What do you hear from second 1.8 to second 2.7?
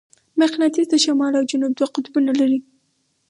قطبونه لري.